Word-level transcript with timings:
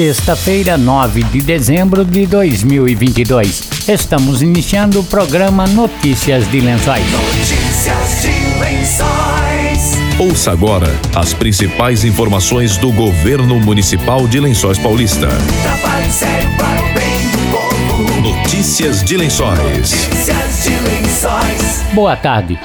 sexta-feira, 0.00 0.78
9 0.78 1.22
de 1.24 1.42
dezembro 1.42 2.06
de 2.06 2.26
2022. 2.26 3.68
Estamos 3.86 4.40
iniciando 4.40 5.00
o 5.00 5.04
programa 5.04 5.66
Notícias 5.66 6.50
de 6.50 6.58
Lençóis. 6.58 7.04
Notícias 7.12 8.22
de 8.22 8.58
Lençóis. 8.58 9.98
Ouça 10.18 10.52
agora 10.52 10.88
as 11.14 11.34
principais 11.34 12.02
informações 12.02 12.78
do 12.78 12.90
governo 12.90 13.60
municipal 13.60 14.26
de 14.26 14.40
Lençóis 14.40 14.78
Paulista. 14.78 15.28
Trabalho 15.62 16.10
sério 16.10 16.48
para 16.56 16.80
o 16.80 16.94
bem 16.94 17.28
do 17.32 17.38
povo. 17.50 18.22
Notícias 18.22 19.04
de 19.04 19.18
Lençóis. 19.18 19.58
Notícias 19.60 20.62
de 20.62 20.70
Lençóis. 20.70 21.84
Boa 21.92 22.16
tarde. 22.16 22.58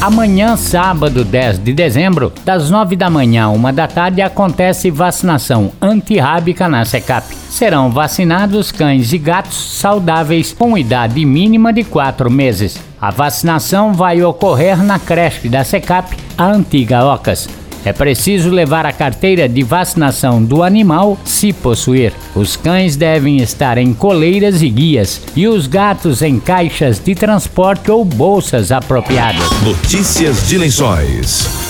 Amanhã, 0.00 0.56
sábado 0.56 1.22
10 1.26 1.58
de 1.58 1.74
dezembro, 1.74 2.32
das 2.42 2.70
9 2.70 2.96
da 2.96 3.10
manhã 3.10 3.44
a 3.44 3.50
1 3.50 3.74
da 3.74 3.86
tarde, 3.86 4.22
acontece 4.22 4.90
vacinação 4.90 5.72
antirrábica 5.78 6.66
na 6.70 6.86
SECAP. 6.86 7.34
Serão 7.50 7.90
vacinados 7.90 8.72
cães 8.72 9.12
e 9.12 9.18
gatos 9.18 9.78
saudáveis 9.78 10.54
com 10.54 10.78
idade 10.78 11.22
mínima 11.26 11.70
de 11.70 11.84
4 11.84 12.30
meses. 12.30 12.80
A 12.98 13.10
vacinação 13.10 13.92
vai 13.92 14.22
ocorrer 14.22 14.82
na 14.82 14.98
creche 14.98 15.50
da 15.50 15.62
SECAP, 15.64 16.16
a 16.38 16.46
antiga 16.46 17.04
OCAS. 17.04 17.59
É 17.84 17.92
preciso 17.92 18.50
levar 18.50 18.84
a 18.84 18.92
carteira 18.92 19.48
de 19.48 19.62
vacinação 19.62 20.42
do 20.42 20.62
animal, 20.62 21.18
se 21.24 21.52
possuir. 21.52 22.12
Os 22.34 22.56
cães 22.56 22.96
devem 22.96 23.38
estar 23.38 23.78
em 23.78 23.92
coleiras 23.94 24.62
e 24.62 24.68
guias, 24.68 25.22
e 25.34 25.46
os 25.48 25.66
gatos 25.66 26.22
em 26.22 26.38
caixas 26.38 26.98
de 26.98 27.14
transporte 27.14 27.90
ou 27.90 28.04
bolsas 28.04 28.70
apropriadas. 28.70 29.48
Notícias 29.62 30.48
de 30.48 30.58
Lençóis. 30.58 31.69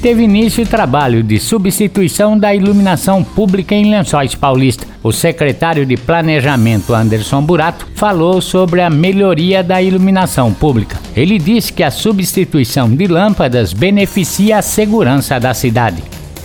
Teve 0.00 0.22
início 0.22 0.62
o 0.62 0.66
trabalho 0.66 1.24
de 1.24 1.40
substituição 1.40 2.38
da 2.38 2.54
iluminação 2.54 3.24
pública 3.24 3.74
em 3.74 3.90
Lençóis 3.90 4.32
Paulista. 4.32 4.86
O 5.02 5.10
secretário 5.10 5.84
de 5.84 5.96
Planejamento, 5.96 6.94
Anderson 6.94 7.42
Burato, 7.42 7.84
falou 7.96 8.40
sobre 8.40 8.80
a 8.80 8.88
melhoria 8.88 9.60
da 9.60 9.82
iluminação 9.82 10.54
pública. 10.54 10.96
Ele 11.16 11.36
disse 11.36 11.72
que 11.72 11.82
a 11.82 11.90
substituição 11.90 12.88
de 12.88 13.08
lâmpadas 13.08 13.72
beneficia 13.72 14.58
a 14.58 14.62
segurança 14.62 15.40
da 15.40 15.52
cidade. 15.52 16.00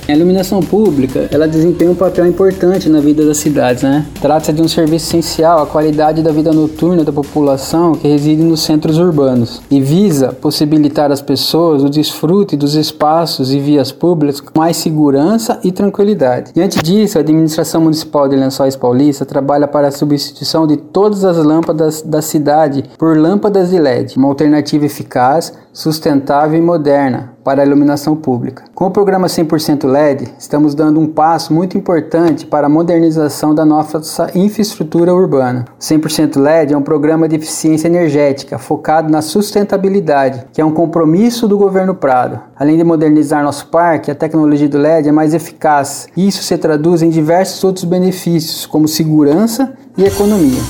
A 0.06 0.12
iluminação 0.12 0.60
pública, 0.60 1.30
ela 1.32 1.48
desempenha 1.48 1.90
um 1.90 1.96
papel 1.96 2.28
importante 2.28 2.90
na 2.90 3.00
vida 3.00 3.26
das 3.26 3.38
cidades, 3.38 3.84
né? 3.84 4.06
Trata-se 4.22 4.52
de 4.52 4.62
um 4.62 4.68
serviço 4.68 5.08
essencial 5.08 5.64
à 5.64 5.66
qualidade 5.66 6.22
da 6.22 6.32
vida 6.32 6.52
noturna 6.52 7.06
da 7.06 7.12
população 7.14 7.94
que 7.94 8.08
reside 8.08 8.44
nos 8.44 8.62
centros 8.62 8.98
urbanos 8.98 9.62
e 9.72 9.80
visa 9.80 10.34
possibilitar 10.34 11.10
às 11.10 11.22
pessoas 11.22 11.84
o 11.84 11.90
desfrute 11.90 12.58
dos 12.58 12.76
espaços 12.76 13.54
e 13.54 13.60
vias 13.60 13.94
públicas 13.94 14.42
com 14.42 14.60
mais 14.60 14.76
segurança 14.76 15.60
e 15.64 15.72
tranquilidade. 15.72 16.52
Diante 16.54 16.84
disso, 16.84 17.18
a 17.18 17.22
administração 17.22 17.80
municipal 17.80 18.28
de 18.28 18.36
Lençóis 18.36 18.76
Paulista 18.76 19.26
trabalha 19.26 19.70
para 19.70 19.88
a 19.88 19.92
substituição 19.92 20.68
de 20.68 20.76
todas 20.76 21.24
as 21.24 21.38
lâmpadas 21.38 22.02
da 22.02 22.22
cidade 22.22 22.84
por 22.98 23.18
lâmpadas 23.18 23.70
de 23.70 23.80
LED, 23.80 24.18
uma 24.18 24.28
alternativa 24.28 24.86
eficaz, 24.86 25.54
sustentável 25.74 26.58
e 26.58 26.62
moderna 26.62 27.34
para 27.44 27.62
a 27.62 27.66
iluminação 27.66 28.16
pública. 28.16 28.64
Com 28.74 28.86
o 28.86 28.92
programa 28.92 29.28
100% 29.28 29.86
LED, 29.86 30.30
estamos 30.40 30.74
dando 30.74 31.00
um 31.00 31.08
passo 31.08 31.54
muito 31.54 31.78
importante 31.78 32.46
para 32.46 32.68
a 32.68 32.70
modernização 32.70 33.54
da 33.54 33.66
nossa 33.66 34.32
infraestrutura 34.34 35.14
urbana. 35.14 35.66
O 35.78 35.82
100% 35.82 36.40
LED 36.40 36.74
é 36.74 36.78
um 36.78 36.82
programa 36.82 37.28
de 37.28 37.36
eficiência 37.36 37.88
energética 37.88 38.58
focado 38.58 39.12
na 39.12 39.22
sustentabilidade, 39.22 40.46
que 40.54 40.62
é 40.62 40.66
um 40.66 40.72
compromisso 40.72 41.48
do 41.48 41.58
governo 41.58 41.96
Prado. 41.96 42.40
Além 42.56 42.78
de 42.78 42.84
modernizar 42.84 43.44
nosso 43.44 43.68
parque, 43.68 44.12
a 44.12 44.16
tecnologia 44.16 44.70
do 44.70 44.78
LED 44.78 45.10
é 45.10 45.12
mais 45.12 45.34
eficaz. 45.34 46.08
Isso 46.16 46.44
se 46.44 46.58
traduz 46.58 47.02
em 47.02 47.10
diversos 47.10 47.64
outros 47.64 47.84
benefícios, 47.84 48.66
como 48.66 48.88
segurança 48.88 49.74
e 49.98 50.04
economia. 50.04 50.62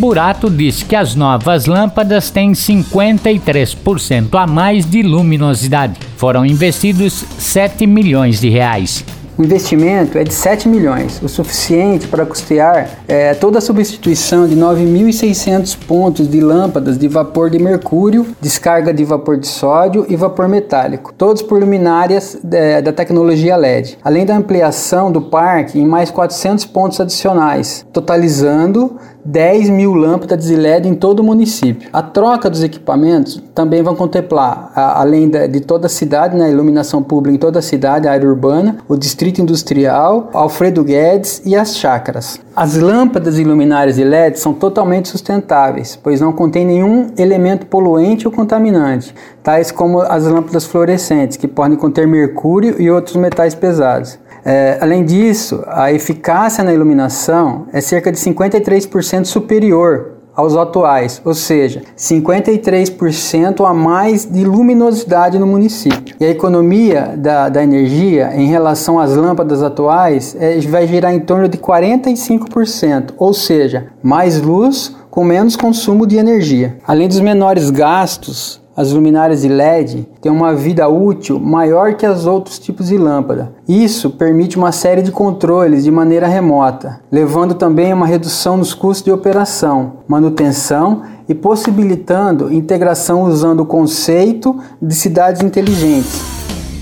Burato 0.00 0.48
disse 0.48 0.84
que 0.86 0.96
as 0.96 1.14
novas 1.14 1.66
lâmpadas 1.66 2.30
têm 2.30 2.52
53% 2.52 4.34
a 4.34 4.46
mais 4.50 4.84
de 4.84 5.02
luminosidade. 5.02 5.98
Foram 6.16 6.44
investidos 6.44 7.24
7 7.38 7.86
milhões 7.86 8.40
de 8.40 8.50
reais. 8.50 9.04
O 9.40 9.42
investimento 9.42 10.18
é 10.18 10.22
de 10.22 10.34
7 10.34 10.68
milhões, 10.68 11.18
o 11.22 11.26
suficiente 11.26 12.06
para 12.06 12.26
custear 12.26 12.90
é, 13.08 13.32
toda 13.32 13.56
a 13.56 13.60
substituição 13.62 14.46
de 14.46 14.54
9.600 14.54 15.78
pontos 15.86 16.28
de 16.28 16.42
lâmpadas 16.42 16.98
de 16.98 17.08
vapor 17.08 17.48
de 17.48 17.58
mercúrio, 17.58 18.26
descarga 18.38 18.92
de 18.92 19.02
vapor 19.02 19.38
de 19.38 19.46
sódio 19.46 20.04
e 20.10 20.14
vapor 20.14 20.46
metálico, 20.46 21.14
todos 21.16 21.40
por 21.40 21.58
luminárias 21.58 22.38
é, 22.52 22.82
da 22.82 22.92
tecnologia 22.92 23.56
LED, 23.56 23.96
além 24.04 24.26
da 24.26 24.36
ampliação 24.36 25.10
do 25.10 25.22
parque 25.22 25.80
em 25.80 25.86
mais 25.86 26.10
400 26.10 26.66
pontos 26.66 27.00
adicionais, 27.00 27.86
totalizando 27.94 28.98
10 29.24 29.70
mil 29.70 29.94
lâmpadas 29.94 30.46
de 30.46 30.56
LED 30.56 30.88
em 30.88 30.94
todo 30.94 31.20
o 31.20 31.24
município. 31.24 31.88
A 31.92 32.02
troca 32.02 32.48
dos 32.48 32.62
equipamentos 32.62 33.42
também 33.54 33.82
vão 33.82 33.94
contemplar, 33.94 34.72
a, 34.74 35.00
além 35.00 35.28
de 35.28 35.60
toda 35.60 35.86
a 35.86 35.90
cidade, 35.90 36.36
né, 36.36 36.50
iluminação 36.50 37.02
pública 37.02 37.36
em 37.36 37.38
toda 37.38 37.58
a 37.58 37.62
cidade, 37.62 38.08
a 38.08 38.12
área 38.12 38.28
urbana, 38.28 38.78
o 38.88 38.96
distrito 38.96 39.40
industrial, 39.40 40.30
Alfredo 40.32 40.82
Guedes 40.82 41.42
e 41.44 41.54
as 41.54 41.76
chácaras. 41.76 42.40
As 42.54 42.76
lâmpadas 42.76 43.38
e 43.38 43.44
luminárias 43.44 43.96
de 43.96 44.04
LED 44.04 44.38
são 44.38 44.52
totalmente 44.52 45.08
sustentáveis, 45.08 45.98
pois 46.02 46.20
não 46.20 46.32
contêm 46.32 46.66
nenhum 46.66 47.08
elemento 47.16 47.66
poluente 47.66 48.26
ou 48.26 48.32
contaminante, 48.32 49.14
tais 49.42 49.70
como 49.70 50.00
as 50.00 50.24
lâmpadas 50.24 50.64
fluorescentes, 50.64 51.36
que 51.36 51.48
podem 51.48 51.76
conter 51.76 52.06
mercúrio 52.06 52.80
e 52.80 52.90
outros 52.90 53.16
metais 53.16 53.54
pesados. 53.54 54.18
É, 54.44 54.78
além 54.80 55.04
disso, 55.04 55.62
a 55.66 55.92
eficácia 55.92 56.64
na 56.64 56.72
iluminação 56.72 57.66
é 57.72 57.80
cerca 57.80 58.10
de 58.10 58.18
53% 58.18 59.24
superior 59.24 60.20
aos 60.34 60.56
atuais, 60.56 61.20
ou 61.24 61.34
seja, 61.34 61.82
53% 61.96 63.68
a 63.68 63.74
mais 63.74 64.24
de 64.24 64.44
luminosidade 64.44 65.38
no 65.38 65.46
município. 65.46 66.16
E 66.18 66.24
a 66.24 66.30
economia 66.30 67.14
da, 67.16 67.48
da 67.48 67.62
energia 67.62 68.32
em 68.34 68.46
relação 68.46 68.98
às 68.98 69.14
lâmpadas 69.14 69.62
atuais 69.62 70.36
é, 70.38 70.58
vai 70.60 70.86
girar 70.86 71.12
em 71.12 71.20
torno 71.20 71.48
de 71.48 71.58
45%, 71.58 73.14
ou 73.18 73.34
seja, 73.34 73.88
mais 74.02 74.40
luz 74.40 74.96
com 75.10 75.24
menos 75.24 75.56
consumo 75.56 76.06
de 76.06 76.16
energia. 76.16 76.78
Além 76.86 77.08
dos 77.08 77.20
menores 77.20 77.68
gastos 77.68 78.59
as 78.76 78.92
luminárias 78.92 79.42
de 79.42 79.48
LED 79.48 80.08
têm 80.20 80.30
uma 80.30 80.54
vida 80.54 80.88
útil 80.88 81.38
maior 81.38 81.94
que 81.94 82.06
os 82.06 82.26
outros 82.26 82.58
tipos 82.58 82.88
de 82.88 82.96
lâmpada. 82.96 83.52
Isso 83.68 84.10
permite 84.10 84.56
uma 84.56 84.72
série 84.72 85.02
de 85.02 85.10
controles 85.10 85.84
de 85.84 85.90
maneira 85.90 86.26
remota, 86.26 87.00
levando 87.10 87.54
também 87.54 87.92
a 87.92 87.94
uma 87.94 88.06
redução 88.06 88.56
nos 88.56 88.72
custos 88.72 89.04
de 89.04 89.12
operação, 89.12 89.94
manutenção 90.06 91.02
e 91.28 91.34
possibilitando 91.34 92.52
integração 92.52 93.24
usando 93.24 93.60
o 93.60 93.66
conceito 93.66 94.58
de 94.80 94.94
cidades 94.94 95.42
inteligentes. 95.42 96.20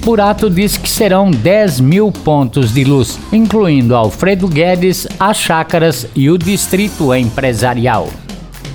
Burato 0.05 0.49
disse 0.49 0.81
que 0.81 0.89
serão 0.89 1.31
10 1.31 1.81
mil 1.81 2.11
pontos 2.11 2.73
de 2.73 2.83
luz, 2.83 3.19
incluindo 3.33 3.95
Alfredo 3.95 4.49
Guedes, 4.49 5.07
as 5.21 5.37
chácaras 5.37 6.07
e 6.15 6.31
o 6.31 6.39
distrito 6.39 7.15
empresarial. 7.15 8.09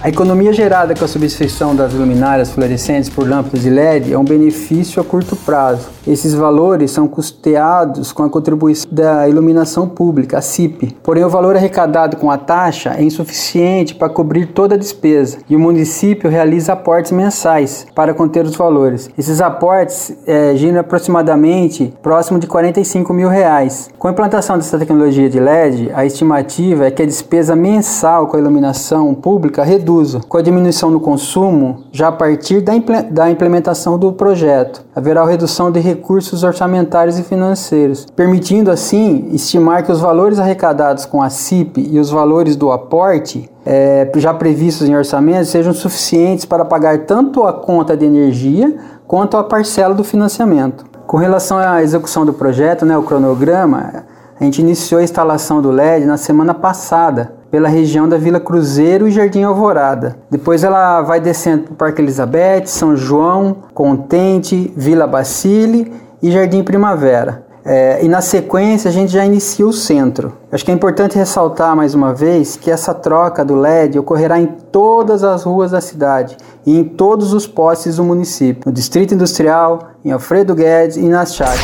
A 0.03 0.09
economia 0.09 0.51
gerada 0.51 0.93
com 0.93 1.05
a 1.05 1.07
substituição 1.07 1.73
das 1.73 1.93
luminárias 1.93 2.51
fluorescentes 2.51 3.09
por 3.09 3.25
lâmpadas 3.25 3.61
de 3.61 3.69
LED 3.69 4.11
é 4.11 4.19
um 4.19 4.25
benefício 4.25 5.01
a 5.01 5.05
curto 5.05 5.33
prazo. 5.33 5.87
Esses 6.05 6.33
valores 6.33 6.91
são 6.91 7.07
custeados 7.07 8.11
com 8.11 8.21
a 8.21 8.29
contribuição 8.29 8.85
da 8.91 9.29
iluminação 9.29 9.87
pública, 9.87 10.39
a 10.39 10.41
CIP. 10.41 10.93
Porém, 11.01 11.23
o 11.23 11.29
valor 11.29 11.55
arrecadado 11.55 12.17
com 12.17 12.29
a 12.29 12.37
taxa 12.37 12.95
é 12.97 13.01
insuficiente 13.01 13.95
para 13.95 14.09
cobrir 14.09 14.47
toda 14.47 14.75
a 14.75 14.77
despesa 14.77 15.37
e 15.49 15.55
o 15.55 15.59
município 15.59 16.29
realiza 16.29 16.73
aportes 16.73 17.13
mensais 17.13 17.87
para 17.95 18.13
conter 18.13 18.43
os 18.43 18.57
valores. 18.57 19.09
Esses 19.17 19.39
aportes 19.39 20.13
é, 20.27 20.53
giram 20.57 20.81
aproximadamente 20.81 21.93
próximo 22.03 22.39
de 22.39 22.47
45 22.47 23.13
mil 23.13 23.29
reais. 23.29 23.89
Com 23.97 24.09
a 24.09 24.11
implantação 24.11 24.57
dessa 24.57 24.77
tecnologia 24.77 25.29
de 25.29 25.39
LED, 25.39 25.91
a 25.95 26.05
estimativa 26.05 26.87
é 26.87 26.91
que 26.91 27.01
a 27.01 27.05
despesa 27.05 27.55
mensal 27.55 28.27
com 28.27 28.35
a 28.35 28.39
iluminação 28.41 29.15
pública 29.15 29.63
reduz 29.63 29.92
com 30.27 30.37
a 30.37 30.41
diminuição 30.41 30.89
no 30.89 30.99
consumo 30.99 31.83
já 31.91 32.07
a 32.07 32.11
partir 32.11 32.61
da 32.61 33.29
implementação 33.29 33.97
do 33.97 34.11
projeto. 34.11 34.83
Haverá 34.95 35.25
redução 35.25 35.71
de 35.71 35.79
recursos 35.79 36.43
orçamentários 36.43 37.19
e 37.19 37.23
financeiros, 37.23 38.07
permitindo 38.15 38.71
assim 38.71 39.29
estimar 39.31 39.83
que 39.83 39.91
os 39.91 39.99
valores 39.99 40.39
arrecadados 40.39 41.05
com 41.05 41.21
a 41.21 41.29
CIP 41.29 41.87
e 41.91 41.99
os 41.99 42.09
valores 42.09 42.55
do 42.55 42.71
aporte 42.71 43.49
é, 43.65 44.11
já 44.15 44.33
previstos 44.33 44.89
em 44.89 44.95
orçamento 44.95 45.45
sejam 45.45 45.73
suficientes 45.73 46.45
para 46.45 46.65
pagar 46.65 47.05
tanto 47.05 47.43
a 47.43 47.53
conta 47.53 47.95
de 47.95 48.05
energia 48.05 48.75
quanto 49.07 49.37
a 49.37 49.43
parcela 49.43 49.93
do 49.93 50.03
financiamento. 50.03 50.85
Com 51.05 51.17
relação 51.17 51.57
à 51.57 51.83
execução 51.83 52.25
do 52.25 52.33
projeto, 52.33 52.85
né, 52.85 52.97
o 52.97 53.03
cronograma, 53.03 54.05
a 54.39 54.43
gente 54.43 54.61
iniciou 54.61 54.99
a 54.99 55.03
instalação 55.03 55.61
do 55.61 55.69
LED 55.69 56.05
na 56.05 56.17
semana 56.17 56.53
passada 56.53 57.42
pela 57.53 57.69
região 57.69 58.09
da 58.09 58.17
Vila 58.17 58.39
Cruzeiro 58.39 59.07
e 59.07 59.11
Jardim 59.11 59.43
Alvorada. 59.43 60.17
Depois 60.27 60.63
ela 60.63 61.03
vai 61.03 61.19
descendo 61.19 61.65
para 61.65 61.73
o 61.73 61.75
Parque 61.75 62.01
Elizabeth, 62.01 62.65
São 62.65 62.97
João, 62.97 63.57
Contente, 63.75 64.73
Vila 64.75 65.05
Bacile 65.05 65.93
e 66.19 66.31
Jardim 66.31 66.63
Primavera. 66.63 67.45
É, 67.63 68.03
e 68.03 68.07
na 68.07 68.21
sequência 68.21 68.89
a 68.89 68.91
gente 68.91 69.11
já 69.11 69.23
inicia 69.23 69.67
o 69.67 69.71
centro. 69.71 70.35
Acho 70.51 70.65
que 70.65 70.71
é 70.71 70.73
importante 70.73 71.15
ressaltar 71.15 71.75
mais 71.75 71.93
uma 71.93 72.11
vez 72.11 72.57
que 72.57 72.71
essa 72.71 72.91
troca 72.91 73.45
do 73.45 73.53
LED 73.53 73.99
ocorrerá 73.99 74.39
em 74.39 74.47
todas 74.47 75.23
as 75.23 75.43
ruas 75.43 75.69
da 75.69 75.79
cidade 75.79 76.35
e 76.65 76.75
em 76.75 76.83
todos 76.83 77.33
os 77.33 77.45
postes 77.45 77.97
do 77.97 78.03
município, 78.03 78.63
no 78.65 78.71
Distrito 78.71 79.13
Industrial, 79.13 79.91
em 80.03 80.11
Alfredo 80.11 80.55
Guedes 80.55 80.97
e 80.97 81.07
nas 81.07 81.35
chácaras. 81.35 81.61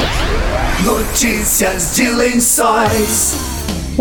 Notícias 0.86 1.95
de 1.95 2.12
Lençóis 2.12 3.49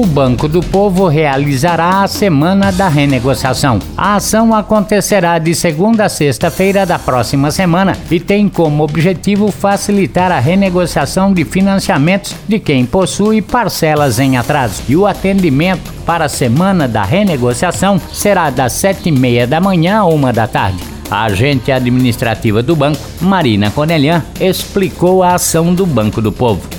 o 0.01 0.07
Banco 0.07 0.47
do 0.47 0.61
Povo 0.61 1.09
realizará 1.09 2.05
a 2.05 2.07
Semana 2.07 2.71
da 2.71 2.89
Renegociação. 2.89 3.81
A 3.97 4.15
ação 4.15 4.55
acontecerá 4.55 5.41
de 5.41 5.53
segunda 5.57 6.05
a 6.05 6.09
sexta-feira 6.09 6.87
da 6.87 7.01
próxima 7.01 7.51
semana 7.51 7.99
e 8.09 8.21
tem 8.21 8.49
como 8.49 8.85
objetivo 8.85 9.51
facilitar 9.51 10.31
a 10.31 10.39
renegociação 10.39 11.33
de 11.33 11.45
financiamentos 11.45 12.33
de 12.47 12.61
quem 12.61 12.87
possui 12.87 13.43
parcelas 13.43 14.21
em 14.21 14.37
atraso. 14.37 14.85
E 14.89 14.95
o 14.95 15.05
atendimento 15.05 15.93
para 16.07 16.27
a 16.27 16.29
Semana 16.29 16.87
da 16.87 17.03
Renegociação 17.03 18.01
será 18.13 18.51
das 18.51 18.75
sete 18.75 19.09
e 19.09 19.13
meia 19.13 19.49
da 19.49 19.61
manhã 19.61 19.99
a 19.99 20.05
uma 20.05 20.33
da 20.33 20.47
tarde. 20.47 20.79
A 21.11 21.25
agente 21.25 21.73
administrativa 21.73 22.63
do 22.63 22.77
banco, 22.77 23.01
Marina 23.21 23.69
Conelian, 23.73 24.23
explicou 24.41 25.25
a 25.25 25.35
ação 25.35 25.75
do 25.75 25.85
Banco 25.85 26.23
do 26.23 26.31
Povo. 26.31 26.78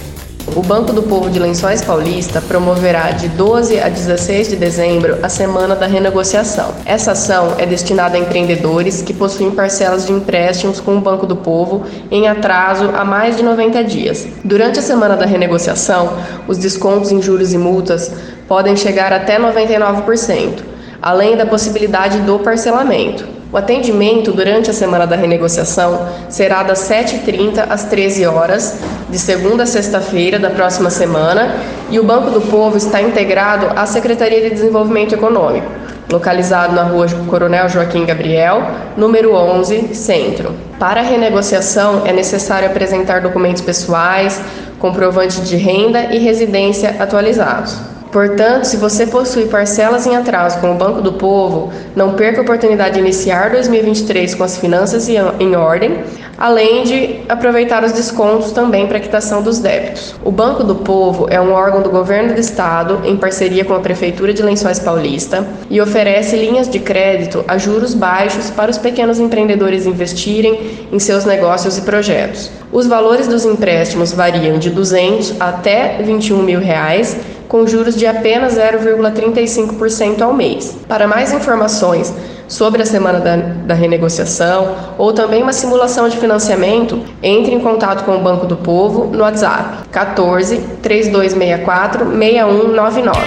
O 0.56 0.64
Banco 0.64 0.92
do 0.92 1.04
Povo 1.04 1.30
de 1.30 1.38
Lençóis 1.38 1.82
Paulista 1.82 2.42
promoverá 2.42 3.12
de 3.12 3.28
12 3.30 3.80
a 3.80 3.88
16 3.88 4.50
de 4.50 4.56
dezembro 4.56 5.18
a 5.22 5.30
Semana 5.30 5.76
da 5.76 5.86
Renegociação. 5.86 6.74
Essa 6.86 7.12
ação 7.12 7.54
é 7.60 7.68
destinada 7.68 8.18
a 8.18 8.20
empreendedores 8.20 9.02
que 9.02 9.14
possuem 9.14 9.52
parcelas 9.52 10.08
de 10.08 10.12
empréstimos 10.12 10.80
com 10.80 10.98
o 10.98 11.02
Banco 11.02 11.28
do 11.28 11.36
Povo 11.36 11.86
em 12.10 12.28
atraso 12.28 12.90
há 12.96 13.06
mais 13.06 13.38
de 13.38 13.44
90 13.44 13.84
dias. 13.84 14.28
Durante 14.44 14.80
a 14.80 14.82
Semana 14.82 15.16
da 15.16 15.26
Renegociação, 15.26 16.14
os 16.48 16.58
descontos 16.58 17.12
em 17.12 17.22
juros 17.22 17.54
e 17.54 17.58
multas 17.58 18.12
podem 18.48 18.76
chegar 18.76 19.14
até 19.14 19.40
99%, 19.40 20.64
além 21.00 21.38
da 21.38 21.46
possibilidade 21.46 22.20
do 22.22 22.40
parcelamento. 22.40 23.39
O 23.52 23.58
atendimento 23.58 24.32
durante 24.32 24.70
a 24.70 24.74
semana 24.74 25.08
da 25.08 25.16
renegociação 25.16 26.08
será 26.30 26.62
das 26.62 26.88
7h30 26.88 27.66
às 27.68 27.86
13 27.86 28.28
horas, 28.28 28.78
de 29.10 29.18
segunda 29.18 29.64
a 29.64 29.66
sexta-feira 29.66 30.38
da 30.38 30.52
próxima 30.52 30.92
semana, 30.92 31.56
e 31.90 32.00
o 32.00 32.04
Banco 32.04 32.30
do 32.30 32.42
Povo 32.42 32.78
está 32.78 33.02
integrado 33.02 33.66
à 33.76 33.88
Secretaria 33.88 34.42
de 34.42 34.52
Desenvolvimento 34.52 35.16
Econômico, 35.16 35.66
localizado 36.12 36.76
na 36.76 36.84
rua 36.84 37.08
Coronel 37.28 37.68
Joaquim 37.70 38.06
Gabriel, 38.06 38.62
número 38.96 39.34
11, 39.34 39.96
Centro. 39.96 40.54
Para 40.78 41.02
a 41.02 41.04
renegociação, 41.04 42.04
é 42.06 42.14
necessário 42.14 42.70
apresentar 42.70 43.22
documentos 43.22 43.64
pessoais, 43.64 44.40
comprovante 44.78 45.42
de 45.42 45.56
renda 45.56 46.14
e 46.14 46.20
residência 46.20 46.98
atualizados. 47.00 47.99
Portanto, 48.12 48.64
se 48.64 48.78
você 48.78 49.06
possui 49.06 49.46
parcelas 49.46 50.08
em 50.08 50.16
atraso 50.16 50.60
com 50.60 50.72
o 50.72 50.76
Banco 50.76 51.02
do 51.02 51.14
Povo, 51.14 51.72
não 51.96 52.14
perca 52.14 52.40
a 52.40 52.44
oportunidade 52.44 52.96
de 52.96 53.00
iniciar 53.00 53.52
2023 53.52 54.34
com 54.34 54.44
as 54.44 54.58
finanças 54.58 55.08
em 55.08 55.56
ordem, 55.56 56.00
além 56.36 56.84
de 56.84 57.20
aproveitar 57.30 57.84
os 57.84 57.92
descontos 57.92 58.52
também 58.52 58.88
para 58.88 58.98
a 58.98 59.02
quitação 59.02 59.44
dos 59.44 59.60
débitos. 59.60 60.16
O 60.24 60.32
Banco 60.32 60.64
do 60.64 60.76
Povo 60.76 61.28
é 61.30 61.40
um 61.40 61.52
órgão 61.52 61.84
do 61.84 61.90
governo 61.90 62.34
do 62.34 62.40
estado 62.40 63.02
em 63.04 63.16
parceria 63.16 63.64
com 63.64 63.76
a 63.76 63.80
Prefeitura 63.80 64.34
de 64.34 64.42
Lençóis 64.42 64.80
Paulista 64.80 65.46
e 65.70 65.80
oferece 65.80 66.36
linhas 66.36 66.68
de 66.68 66.80
crédito 66.80 67.44
a 67.48 67.58
juros 67.58 67.94
baixos 67.94 68.50
para 68.50 68.72
os 68.72 68.78
pequenos 68.78 69.20
empreendedores 69.20 69.86
investirem 69.86 70.88
em 70.92 70.98
seus 70.98 71.26
negócios 71.26 71.78
e 71.78 71.82
projetos. 71.82 72.50
Os 72.72 72.88
valores 72.88 73.28
dos 73.28 73.46
empréstimos 73.46 74.14
variam 74.14 74.58
de 74.58 74.70
200 74.70 75.40
até 75.40 76.02
21 76.02 76.42
mil 76.42 76.60
reais 76.60 77.18
com 77.50 77.68
juros 77.68 77.96
de 77.96 78.06
apenas 78.06 78.56
0,35% 78.56 80.22
ao 80.22 80.32
mês. 80.32 80.78
Para 80.88 81.08
mais 81.08 81.34
informações 81.34 82.14
sobre 82.48 82.82
a 82.82 82.86
semana 82.86 83.20
da, 83.20 83.36
da, 83.36 83.74
renegociação 83.74 84.76
ou 84.98 85.12
também 85.12 85.44
uma 85.44 85.52
simulação 85.52 86.08
de 86.08 86.18
financiamento, 86.18 87.04
entre 87.22 87.54
em 87.54 87.60
contato 87.60 88.06
com 88.06 88.16
o 88.16 88.20
Banco 88.20 88.46
do 88.46 88.56
Povo 88.56 89.06
no 89.06 89.24
WhatsApp 89.24 89.90
14 89.92 90.58
3264 90.82 92.06
6199. 92.06 93.20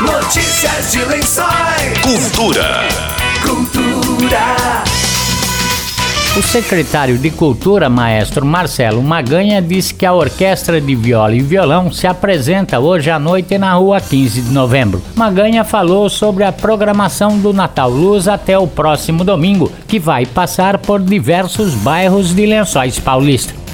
Notícias 0.00 0.92
de 0.92 1.04
Lençóis. 1.04 1.98
Cultura. 2.02 2.80
Cultura. 3.42 5.05
O 6.36 6.42
secretário 6.42 7.16
de 7.16 7.30
Cultura, 7.30 7.88
maestro 7.88 8.44
Marcelo 8.44 9.02
Maganha, 9.02 9.62
disse 9.62 9.94
que 9.94 10.04
a 10.04 10.12
Orquestra 10.12 10.78
de 10.82 10.94
Viola 10.94 11.34
e 11.34 11.40
Violão 11.40 11.90
se 11.90 12.06
apresenta 12.06 12.78
hoje 12.78 13.10
à 13.10 13.18
noite 13.18 13.56
na 13.56 13.72
rua 13.72 14.02
15 14.02 14.42
de 14.42 14.52
novembro. 14.52 15.02
Maganha 15.14 15.64
falou 15.64 16.10
sobre 16.10 16.44
a 16.44 16.52
programação 16.52 17.38
do 17.38 17.54
Natal 17.54 17.88
Luz 17.88 18.28
até 18.28 18.58
o 18.58 18.66
próximo 18.66 19.24
domingo, 19.24 19.72
que 19.88 19.98
vai 19.98 20.26
passar 20.26 20.76
por 20.76 21.00
diversos 21.00 21.72
bairros 21.72 22.34
de 22.34 22.44
Lençóis 22.44 23.00
Paulista. 23.00 23.65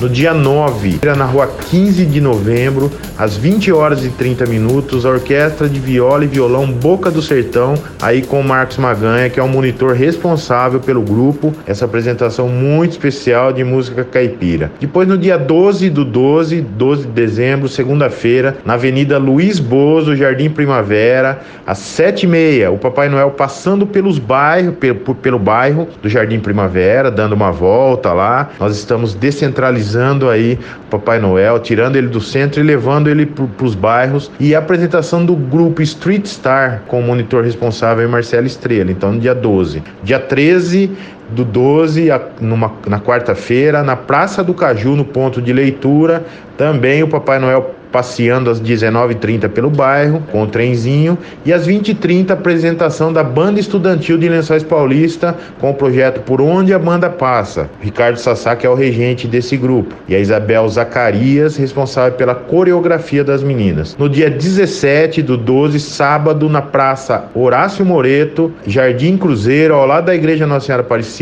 No 0.00 0.08
dia 0.08 0.32
9, 0.32 1.00
na 1.16 1.24
rua 1.24 1.50
15 1.70 2.06
de 2.06 2.20
novembro, 2.20 2.88
às 3.18 3.36
20 3.36 3.72
horas 3.72 4.04
e 4.04 4.10
30 4.10 4.46
minutos, 4.46 5.04
a 5.04 5.08
Orquestra 5.08 5.68
de 5.68 5.80
Viola 5.80 6.22
e 6.22 6.28
Violão 6.28 6.70
Boca 6.70 7.10
do 7.10 7.20
Sertão, 7.20 7.74
aí 8.00 8.22
com 8.22 8.38
o 8.38 8.44
Marcos 8.44 8.76
Maganha, 8.76 9.28
que 9.28 9.40
é 9.40 9.42
o 9.42 9.48
monitor 9.48 9.94
responsável 9.94 10.78
pelo 10.78 11.02
grupo, 11.02 11.52
essa 11.66 11.84
apresentação 11.84 12.48
muito 12.48 12.92
especial 12.92 13.52
de 13.52 13.64
música 13.64 14.04
caipira. 14.04 14.70
Depois, 14.78 15.08
no 15.08 15.18
dia 15.18 15.36
12 15.36 15.90
do 15.90 16.04
12, 16.04 16.60
12 16.60 17.02
de 17.02 17.12
dezembro, 17.12 17.68
segunda-feira, 17.68 18.58
na 18.64 18.74
Avenida 18.74 19.18
Luiz 19.18 19.58
Bozo, 19.58 20.14
Jardim 20.14 20.48
Primavera, 20.48 21.40
às 21.66 21.80
7h30, 21.80 22.72
o 22.72 22.78
Papai 22.78 23.08
Noel 23.08 23.32
passando 23.32 23.84
pelos 23.84 24.20
bairros, 24.20 24.76
pelo, 24.76 24.96
pelo 25.16 25.40
bairro 25.40 25.88
do 26.00 26.08
Jardim 26.08 26.38
Primavera, 26.38 27.10
dando 27.10 27.32
uma 27.32 27.50
volta 27.50 28.12
lá. 28.12 28.50
Nós 28.60 28.76
estamos 28.76 29.12
descentralizando 29.12 29.87
aí 30.30 30.58
o 30.86 30.90
Papai 30.90 31.18
Noel, 31.18 31.58
tirando 31.58 31.96
ele 31.96 32.08
do 32.08 32.20
centro 32.20 32.60
e 32.60 32.62
levando 32.62 33.08
ele 33.08 33.26
para 33.26 33.64
os 33.64 33.74
bairros 33.74 34.30
e 34.40 34.54
a 34.54 34.58
apresentação 34.58 35.24
do 35.24 35.34
grupo 35.34 35.82
Street 35.82 36.26
Star 36.26 36.82
com 36.86 37.00
o 37.00 37.02
monitor 37.02 37.44
responsável 37.44 38.08
Marcelo 38.08 38.46
Estrela. 38.46 38.90
Então, 38.90 39.18
dia 39.18 39.34
12. 39.34 39.82
Dia 40.02 40.18
13 40.18 40.90
do 41.30 41.44
12, 41.44 42.08
numa, 42.40 42.72
na 42.86 43.00
quarta-feira, 43.00 43.82
na 43.82 43.96
Praça 43.96 44.42
do 44.42 44.54
Caju, 44.54 44.96
no 44.96 45.04
ponto 45.04 45.42
de 45.42 45.52
leitura, 45.52 46.24
também 46.56 47.02
o 47.02 47.08
Papai 47.08 47.38
Noel 47.38 47.74
passeando 47.90 48.50
às 48.50 48.60
19h30 48.60 49.48
pelo 49.48 49.70
bairro, 49.70 50.22
com 50.30 50.42
o 50.42 50.46
trenzinho, 50.46 51.16
e 51.44 51.52
às 51.52 51.66
20h30 51.66 52.30
apresentação 52.30 53.12
da 53.12 53.22
Banda 53.24 53.60
Estudantil 53.60 54.18
de 54.18 54.28
Lençóis 54.28 54.62
Paulista, 54.62 55.36
com 55.60 55.70
o 55.70 55.74
projeto 55.74 56.20
Por 56.20 56.40
Onde 56.40 56.74
a 56.74 56.78
Banda 56.78 57.08
Passa. 57.08 57.68
Ricardo 57.80 58.18
Sassá, 58.18 58.54
que 58.56 58.66
é 58.66 58.70
o 58.70 58.74
regente 58.74 59.26
desse 59.26 59.56
grupo, 59.56 59.94
e 60.08 60.14
a 60.14 60.18
Isabel 60.18 60.68
Zacarias, 60.68 61.56
responsável 61.56 62.16
pela 62.16 62.34
coreografia 62.34 63.24
das 63.24 63.42
meninas. 63.42 63.96
No 63.98 64.08
dia 64.08 64.30
17 64.30 65.22
do 65.22 65.36
12, 65.36 65.80
sábado, 65.80 66.48
na 66.48 66.62
Praça 66.62 67.24
Horácio 67.34 67.84
Moreto, 67.84 68.52
Jardim 68.66 69.16
Cruzeiro, 69.16 69.74
ao 69.74 69.86
lado 69.86 70.06
da 70.06 70.14
Igreja 70.14 70.46
Nossa 70.46 70.66
Senhora 70.66 70.82
Aparecida, 70.82 71.17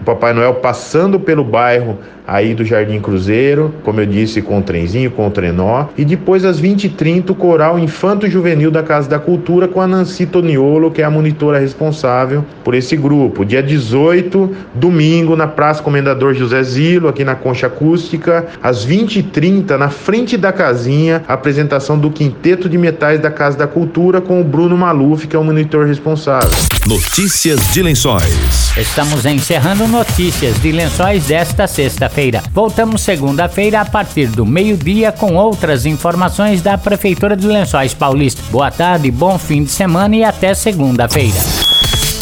o 0.00 0.04
Papai 0.04 0.32
Noel 0.32 0.54
passando 0.54 1.18
pelo 1.20 1.44
bairro 1.44 1.98
aí 2.28 2.54
do 2.54 2.62
Jardim 2.62 3.00
Cruzeiro, 3.00 3.72
como 3.82 4.02
eu 4.02 4.06
disse, 4.06 4.42
com 4.42 4.58
o 4.58 4.62
trenzinho, 4.62 5.10
com 5.10 5.26
o 5.26 5.30
trenó. 5.30 5.86
E 5.96 6.04
depois, 6.04 6.44
às 6.44 6.60
20h30, 6.60 7.30
o 7.30 7.34
coral 7.34 7.78
Infanto 7.78 8.28
Juvenil 8.28 8.70
da 8.70 8.82
Casa 8.82 9.08
da 9.08 9.18
Cultura 9.18 9.66
com 9.66 9.80
a 9.80 9.86
Nancy 9.86 10.26
Toniolo, 10.26 10.90
que 10.90 11.00
é 11.00 11.06
a 11.06 11.10
monitora 11.10 11.58
responsável 11.58 12.44
por 12.62 12.74
esse 12.74 12.94
grupo. 12.96 13.46
Dia 13.46 13.62
18, 13.62 14.54
domingo, 14.74 15.34
na 15.34 15.46
Praça 15.46 15.82
Comendador 15.82 16.34
José 16.34 16.62
Zilo, 16.62 17.08
aqui 17.08 17.24
na 17.24 17.34
Concha 17.34 17.66
Acústica, 17.66 18.46
às 18.62 18.86
20h30, 18.86 19.78
na 19.78 19.88
frente 19.88 20.36
da 20.36 20.52
casinha, 20.52 21.22
a 21.26 21.32
apresentação 21.32 21.98
do 21.98 22.10
Quinteto 22.10 22.68
de 22.68 22.76
Metais 22.76 23.20
da 23.20 23.30
Casa 23.30 23.56
da 23.56 23.66
Cultura 23.66 24.20
com 24.20 24.38
o 24.38 24.44
Bruno 24.44 24.76
Maluf, 24.76 25.26
que 25.26 25.34
é 25.34 25.38
o 25.38 25.44
monitor 25.44 25.86
responsável. 25.86 26.50
Notícias 26.86 27.72
de 27.72 27.82
Lençóis. 27.82 28.76
Estamos 28.76 29.24
encerrando 29.30 29.86
notícias 29.86 30.60
de 30.60 30.72
Lençóis 30.72 31.26
desta 31.26 31.66
sexta-feira 31.66 32.08
feira 32.18 32.42
Voltamos 32.52 33.02
segunda-feira 33.02 33.80
a 33.80 33.84
partir 33.84 34.26
do 34.26 34.44
meio-dia 34.44 35.12
com 35.12 35.34
outras 35.34 35.86
informações 35.86 36.60
da 36.60 36.76
Prefeitura 36.76 37.36
de 37.36 37.46
Lençóis 37.46 37.94
Paulista. 37.94 38.42
Boa 38.50 38.70
tarde, 38.70 39.10
bom 39.10 39.38
fim 39.38 39.64
de 39.64 39.70
semana 39.70 40.16
e 40.16 40.24
até 40.24 40.54
segunda-feira. 40.54 41.67